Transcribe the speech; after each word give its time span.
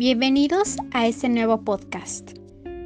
Bienvenidos 0.00 0.76
a 0.92 1.06
este 1.06 1.28
nuevo 1.28 1.60
podcast. 1.60 2.30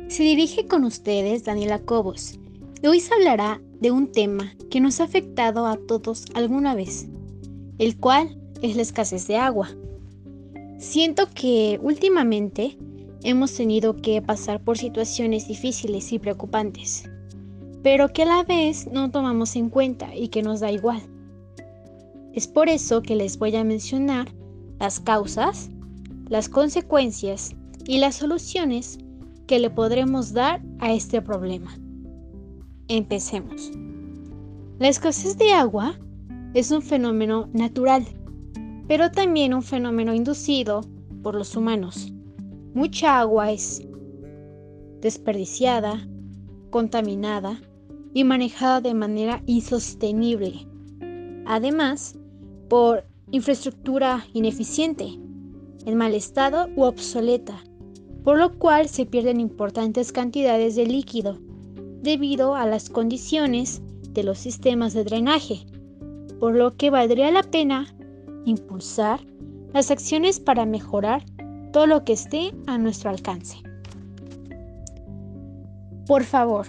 Se 0.09 0.25
dirige 0.25 0.67
con 0.67 0.83
ustedes 0.83 1.45
Daniela 1.45 1.79
Cobos 1.79 2.41
y 2.83 2.89
hoy 2.89 2.99
se 2.99 3.15
hablará 3.15 3.61
de 3.81 3.93
un 3.93 4.11
tema 4.11 4.53
que 4.69 4.81
nos 4.81 4.99
ha 4.99 5.05
afectado 5.05 5.65
a 5.69 5.77
todos 5.77 6.25
alguna 6.35 6.75
vez, 6.75 7.07
el 7.79 7.97
cual 7.99 8.37
es 8.63 8.75
la 8.75 8.83
escasez 8.83 9.29
de 9.29 9.37
agua. 9.37 9.69
Siento 10.79 11.29
que 11.33 11.79
últimamente 11.81 12.77
hemos 13.23 13.55
tenido 13.55 13.95
que 13.95 14.21
pasar 14.21 14.61
por 14.61 14.77
situaciones 14.77 15.47
difíciles 15.47 16.13
y 16.13 16.19
preocupantes, 16.19 17.09
pero 17.85 18.13
que 18.13 18.23
a 18.25 18.27
la 18.27 18.43
vez 18.43 18.89
no 18.91 19.13
tomamos 19.13 19.55
en 19.55 19.71
cuenta 19.71 20.13
y 20.17 20.31
que 20.31 20.43
nos 20.43 20.59
da 20.59 20.73
igual. 20.73 21.01
Es 22.33 22.49
por 22.49 22.69
eso 22.69 23.03
que 23.03 23.15
les 23.15 23.39
voy 23.39 23.55
a 23.55 23.63
mencionar 23.63 24.35
las 24.81 24.99
causas, 24.99 25.71
las 26.29 26.49
consecuencias 26.49 27.55
y 27.87 27.99
las 27.99 28.17
soluciones 28.17 28.99
que 29.47 29.59
le 29.59 29.71
podremos 29.71 30.33
dar 30.33 30.63
a 30.79 30.93
este 30.93 31.21
problema. 31.21 31.77
Empecemos. 32.89 33.71
La 34.79 34.89
escasez 34.89 35.37
de 35.39 35.53
agua 35.53 35.99
es 36.55 36.71
un 36.71 36.83
fenómeno 36.83 37.49
natural, 37.53 38.05
pero 38.89 39.11
también 39.11 39.55
un 39.55 39.63
fenómeno 39.63 40.15
inducido 40.15 40.83
por 41.23 41.35
los 41.35 41.57
humanos. 41.57 42.13
Mucha 42.75 43.21
agua 43.21 43.53
es 43.53 43.83
desperdiciada, 45.01 46.09
contaminada 46.71 47.61
y 48.15 48.25
manejada 48.25 48.81
de 48.81 48.95
manera 48.95 49.43
insostenible. 49.47 50.67
Además, 51.47 52.19
por 52.69 53.05
infraestructura 53.31 54.25
ineficiente, 54.33 55.19
en 55.85 55.97
mal 55.97 56.15
estado 56.15 56.69
u 56.77 56.83
obsoleta, 56.83 57.63
por 58.23 58.39
lo 58.39 58.59
cual 58.59 58.89
se 58.89 59.07
pierden 59.07 59.41
importantes 59.41 60.13
cantidades 60.13 60.77
de 60.77 60.87
líquido 60.87 61.39
debido 62.03 62.55
a 62.55 62.67
las 62.67 62.91
condiciones 62.91 63.83
de 64.11 64.23
los 64.23 64.39
sistemas 64.39 64.95
de 64.95 65.05
drenaje, 65.05 65.67
por 66.41 66.55
lo 66.55 66.77
que 66.77 66.91
valdría 66.91 67.31
la 67.31 67.43
pena 67.43 67.95
impulsar 68.45 69.21
las 69.73 69.91
acciones 69.91 70.41
para 70.41 70.67
mejorar 70.67 71.25
todo 71.73 71.87
lo 71.87 72.05
que 72.05 72.13
esté 72.13 72.53
a 72.67 72.79
nuestro 72.79 73.11
alcance. 73.11 73.59
Por 76.07 76.23
favor, 76.25 76.67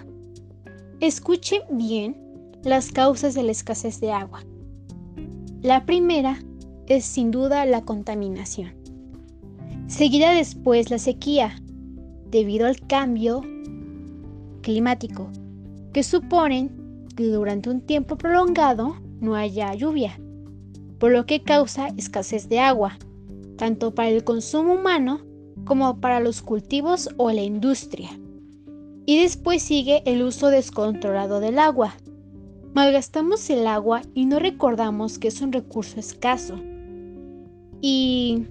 escuche 1.00 1.60
bien 1.70 2.16
las 2.64 2.90
causas 2.90 3.34
de 3.34 3.42
la 3.42 3.52
escasez 3.52 4.00
de 4.00 4.10
agua. 4.10 4.42
La 5.62 5.84
primera 5.86 6.38
es 6.86 7.04
sin 7.04 7.30
duda 7.30 7.64
la 7.66 7.82
contaminación. 7.82 8.75
Seguida 9.86 10.32
después 10.32 10.90
la 10.90 10.98
sequía, 10.98 11.60
debido 12.30 12.66
al 12.66 12.80
cambio 12.86 13.42
climático, 14.62 15.28
que 15.92 16.02
suponen 16.02 17.06
que 17.16 17.24
durante 17.24 17.70
un 17.70 17.80
tiempo 17.80 18.16
prolongado 18.16 18.96
no 19.20 19.34
haya 19.34 19.74
lluvia, 19.74 20.18
por 20.98 21.12
lo 21.12 21.24
que 21.24 21.42
causa 21.42 21.88
escasez 21.96 22.48
de 22.48 22.58
agua, 22.58 22.98
tanto 23.56 23.94
para 23.94 24.10
el 24.10 24.24
consumo 24.24 24.74
humano 24.74 25.20
como 25.64 26.00
para 26.00 26.20
los 26.20 26.42
cultivos 26.42 27.08
o 27.16 27.30
la 27.30 27.42
industria. 27.42 28.10
Y 29.06 29.22
después 29.22 29.62
sigue 29.62 30.02
el 30.04 30.22
uso 30.22 30.48
descontrolado 30.48 31.40
del 31.40 31.58
agua, 31.58 31.94
Malgastamos 32.76 33.48
el 33.48 33.66
agua 33.66 34.02
y 34.12 34.26
no 34.26 34.38
recordamos 34.38 35.18
que 35.18 35.28
es 35.28 35.40
un 35.40 35.50
recurso 35.50 35.98
escaso. 35.98 36.60
Y 37.80 38.44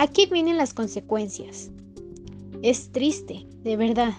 aquí 0.00 0.24
vienen 0.24 0.56
las 0.56 0.72
consecuencias. 0.72 1.70
Es 2.62 2.90
triste, 2.90 3.46
de 3.62 3.76
verdad. 3.76 4.14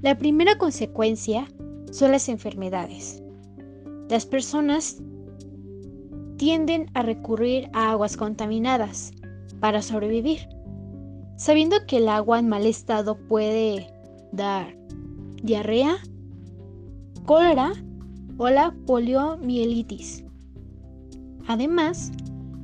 La 0.00 0.18
primera 0.18 0.58
consecuencia 0.58 1.46
son 1.92 2.10
las 2.10 2.28
enfermedades. 2.28 3.22
Las 4.08 4.26
personas 4.26 5.00
tienden 6.36 6.90
a 6.94 7.02
recurrir 7.02 7.70
a 7.72 7.92
aguas 7.92 8.16
contaminadas 8.16 9.12
para 9.60 9.82
sobrevivir, 9.82 10.48
sabiendo 11.36 11.76
que 11.86 11.98
el 11.98 12.08
agua 12.08 12.40
en 12.40 12.48
mal 12.48 12.66
estado 12.66 13.16
puede 13.28 13.86
dar 14.32 14.76
diarrea, 15.44 15.94
cólera 17.24 17.72
o 18.36 18.50
la 18.50 18.74
poliomielitis. 18.86 20.24
Además, 21.46 22.10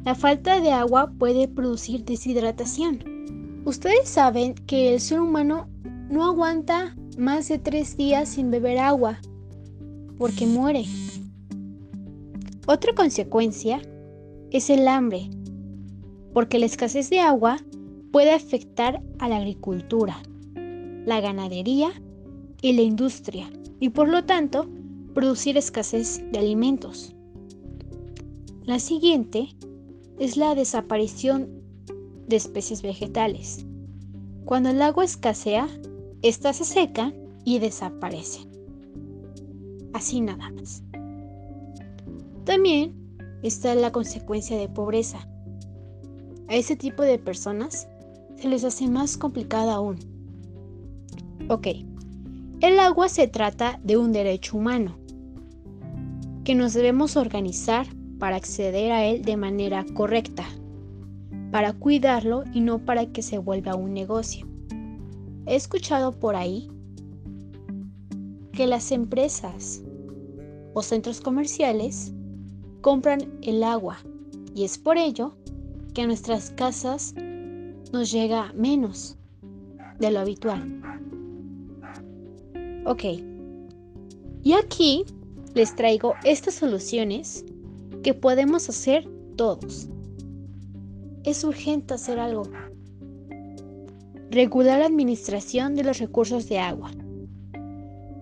la 0.08 0.14
falta 0.14 0.58
de 0.62 0.72
agua 0.72 1.12
puede 1.19 1.48
producir 1.48 2.02
deshidratación. 2.02 3.60
Ustedes 3.66 4.08
saben 4.08 4.54
que 4.54 4.94
el 4.94 5.00
ser 5.00 5.20
humano 5.20 5.69
no 6.08 6.24
aguanta 6.24 6.96
más 7.19 7.46
de 7.48 7.58
tres 7.58 7.94
días 7.94 8.30
sin 8.30 8.50
beber 8.50 8.78
agua 8.78 9.20
porque 10.16 10.46
muere. 10.46 10.86
Otra 12.66 12.94
consecuencia 12.94 13.82
es 14.50 14.70
el 14.70 14.88
hambre, 14.88 15.28
porque 16.32 16.58
la 16.58 16.64
escasez 16.64 17.10
de 17.10 17.20
agua 17.20 17.58
puede 18.10 18.32
afectar 18.32 19.02
a 19.19 19.28
la 19.28 19.36
agricultura, 19.36 20.22
la 21.04 21.20
ganadería 21.20 21.90
y 22.62 22.72
la 22.72 22.80
industria, 22.80 23.50
y 23.78 23.90
por 23.90 24.08
lo 24.08 24.25
tanto 24.25 24.70
producir 25.12 25.58
escasez 25.58 26.25
de 26.32 26.38
alimentos. 26.38 27.14
La 28.64 28.78
siguiente 28.78 29.50
es 30.19 30.37
la 30.37 30.55
desaparición 30.55 31.49
de 32.27 32.37
especies 32.37 32.83
vegetales. 32.83 33.65
Cuando 34.45 34.71
el 34.71 34.83
agua 34.83 35.05
escasea, 35.05 35.69
ésta 36.23 36.53
se 36.53 36.65
seca 36.65 37.12
y 37.45 37.59
desaparece. 37.59 38.41
Así 39.93 40.21
nada 40.21 40.51
más. 40.51 40.83
También 42.45 42.95
está 43.43 43.75
la 43.75 43.93
consecuencia 43.93 44.56
de 44.56 44.69
pobreza. 44.69 45.29
A 46.49 46.55
ese 46.55 46.77
tipo 46.77 47.03
de 47.03 47.19
personas 47.19 47.89
se 48.37 48.49
les 48.49 48.65
hace 48.65 48.89
más 48.89 49.17
complicada 49.17 49.75
aún. 49.75 49.99
Ok, 51.49 51.69
el 52.61 52.81
agua 52.81 53.09
se 53.09 53.29
trata 53.29 53.81
de 53.85 53.97
un 53.97 54.12
derecho 54.12 54.56
humano 54.56 54.97
que 56.45 56.55
nos 56.55 56.73
debemos 56.73 57.17
organizar 57.17 57.87
para 58.19 58.37
acceder 58.37 58.93
a 58.93 59.05
él 59.05 59.23
de 59.23 59.37
manera 59.37 59.84
correcta, 59.95 60.45
para 61.51 61.73
cuidarlo 61.73 62.45
y 62.53 62.61
no 62.61 62.84
para 62.84 63.06
que 63.06 63.23
se 63.23 63.39
vuelva 63.39 63.75
un 63.75 63.95
negocio. 63.95 64.47
He 65.47 65.56
escuchado 65.56 66.19
por 66.19 66.37
ahí 66.37 66.69
que 68.53 68.67
las 68.67 68.93
empresas 68.93 69.83
o 70.75 70.83
centros 70.83 71.21
comerciales 71.21 72.12
compran 72.81 73.21
el 73.43 73.62
agua 73.62 73.99
y 74.55 74.65
es 74.65 74.79
por 74.79 74.99
ello 74.99 75.37
que 75.95 76.03
a 76.03 76.06
nuestras 76.06 76.50
casas 76.50 77.15
nos 77.93 78.11
llega 78.11 78.53
menos 78.55 79.17
de 79.99 80.11
lo 80.11 80.21
habitual. 80.21 80.83
Ok. 82.85 83.05
Y 84.43 84.53
aquí 84.53 85.05
les 85.55 85.75
traigo 85.75 86.15
estas 86.25 86.55
soluciones 86.55 87.45
que 88.08 88.14
podemos 88.14 88.70
hacer 88.70 89.06
todos. 89.36 89.86
Es 91.24 91.44
urgente 91.44 91.92
hacer 91.92 92.19
algo. 92.19 92.44
Regular 94.30 94.78
la 94.78 94.86
administración 94.86 95.74
de 95.74 95.84
los 95.84 95.98
recursos 95.98 96.48
de 96.48 96.58
agua. 96.58 96.91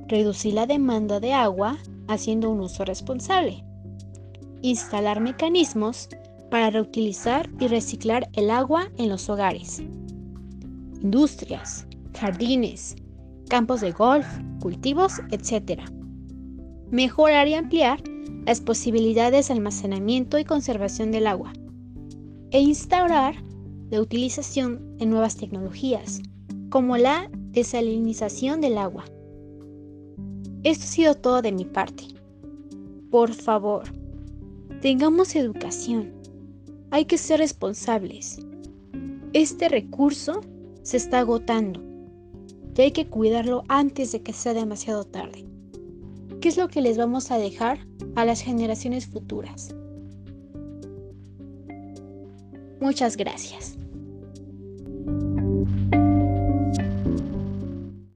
Reducir 0.08 0.54
la 0.54 0.66
demanda 0.66 1.20
de 1.20 1.32
agua 1.32 1.78
haciendo 2.08 2.50
un 2.50 2.62
uso 2.62 2.84
responsable. 2.84 3.62
Instalar 4.60 5.20
mecanismos 5.20 6.08
para 6.50 6.70
reutilizar 6.70 7.48
y 7.60 7.68
reciclar 7.68 8.28
el 8.32 8.50
agua 8.50 8.90
en 8.98 9.08
los 9.08 9.28
hogares. 9.28 9.78
Industrias, 11.00 11.86
jardines, 12.18 12.96
campos 13.48 13.82
de 13.82 13.92
golf, 13.92 14.26
cultivos, 14.58 15.20
etc 15.30 15.80
mejorar 16.90 17.48
y 17.48 17.54
ampliar 17.54 18.00
las 18.44 18.60
posibilidades 18.60 19.48
de 19.48 19.54
almacenamiento 19.54 20.38
y 20.38 20.44
conservación 20.44 21.10
del 21.10 21.26
agua, 21.26 21.52
e 22.50 22.60
instaurar 22.60 23.34
la 23.90 24.00
utilización 24.00 24.96
de 24.98 25.06
nuevas 25.06 25.36
tecnologías, 25.36 26.22
como 26.70 26.96
la 26.96 27.30
desalinización 27.32 28.60
del 28.60 28.78
agua. 28.78 29.04
Esto 30.62 30.84
ha 30.84 30.88
sido 30.88 31.14
todo 31.14 31.42
de 31.42 31.52
mi 31.52 31.64
parte. 31.64 32.04
Por 33.10 33.32
favor, 33.32 33.84
tengamos 34.80 35.36
educación. 35.36 36.12
Hay 36.90 37.04
que 37.04 37.18
ser 37.18 37.40
responsables. 37.40 38.40
Este 39.32 39.68
recurso 39.68 40.40
se 40.82 40.96
está 40.96 41.20
agotando 41.20 41.82
y 42.76 42.82
hay 42.82 42.90
que 42.92 43.06
cuidarlo 43.06 43.64
antes 43.68 44.12
de 44.12 44.22
que 44.22 44.32
sea 44.32 44.54
demasiado 44.54 45.04
tarde. 45.04 45.44
¿Qué 46.46 46.50
es 46.50 46.58
lo 46.58 46.68
que 46.68 46.80
les 46.80 46.96
vamos 46.96 47.32
a 47.32 47.38
dejar 47.38 47.80
a 48.14 48.24
las 48.24 48.40
generaciones 48.40 49.08
futuras? 49.08 49.74
Muchas 52.80 53.16
gracias. 53.16 53.76